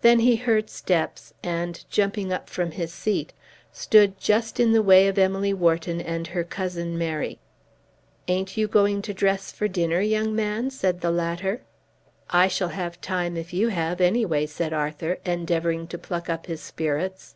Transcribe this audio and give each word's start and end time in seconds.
Then 0.00 0.20
he 0.20 0.36
heard 0.36 0.70
steps, 0.70 1.34
and 1.42 1.84
jumping 1.90 2.32
up 2.32 2.48
from 2.48 2.70
his 2.70 2.90
seat, 2.90 3.34
stood 3.70 4.16
just 4.18 4.58
in 4.58 4.72
the 4.72 4.80
way 4.80 5.06
of 5.08 5.18
Emily 5.18 5.52
Wharton 5.52 6.00
and 6.00 6.28
her 6.28 6.42
cousin 6.42 6.96
Mary. 6.96 7.38
"Ain't 8.28 8.56
you 8.56 8.66
going 8.66 9.02
to 9.02 9.12
dress 9.12 9.52
for 9.52 9.68
dinner, 9.68 10.00
young 10.00 10.34
man?" 10.34 10.70
said 10.70 11.02
the 11.02 11.10
latter. 11.10 11.60
"I 12.30 12.48
shall 12.48 12.70
have 12.70 12.98
time 13.02 13.36
if 13.36 13.52
you 13.52 13.68
have, 13.68 14.00
any 14.00 14.24
way," 14.24 14.46
said 14.46 14.72
Arthur, 14.72 15.18
endeavouring 15.26 15.86
to 15.88 15.98
pluck 15.98 16.30
up 16.30 16.46
his 16.46 16.62
spirits. 16.62 17.34